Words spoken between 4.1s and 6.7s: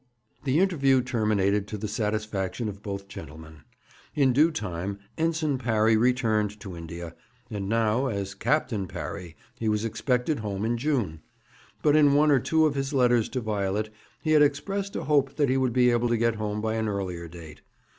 In due time, Ensign Parry returned